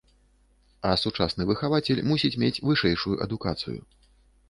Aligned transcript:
А 0.91 0.93
сучасны 1.01 1.47
выхавацель 1.51 2.03
мусіць 2.09 2.33
мець 2.47 2.53
вышэйшую 2.71 3.15
адукацыю. 3.27 3.81